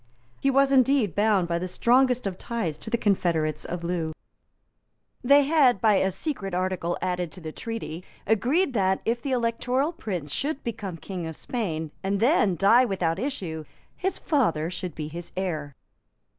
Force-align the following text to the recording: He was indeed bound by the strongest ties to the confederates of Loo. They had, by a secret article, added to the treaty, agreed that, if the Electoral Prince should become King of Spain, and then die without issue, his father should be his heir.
He 0.39 0.49
was 0.49 0.71
indeed 0.71 1.13
bound 1.13 1.47
by 1.47 1.59
the 1.59 1.67
strongest 1.67 2.25
ties 2.39 2.79
to 2.79 2.89
the 2.89 2.97
confederates 2.97 3.65
of 3.65 3.83
Loo. 3.83 4.13
They 5.23 5.43
had, 5.43 5.79
by 5.79 5.97
a 5.97 6.09
secret 6.09 6.55
article, 6.55 6.97
added 7.03 7.31
to 7.33 7.39
the 7.39 7.51
treaty, 7.51 8.03
agreed 8.25 8.73
that, 8.73 9.01
if 9.05 9.21
the 9.21 9.31
Electoral 9.31 9.91
Prince 9.91 10.31
should 10.33 10.63
become 10.63 10.97
King 10.97 11.27
of 11.27 11.37
Spain, 11.37 11.91
and 12.01 12.19
then 12.19 12.55
die 12.55 12.83
without 12.83 13.19
issue, 13.19 13.63
his 13.95 14.17
father 14.17 14.71
should 14.71 14.95
be 14.95 15.07
his 15.07 15.31
heir. 15.37 15.75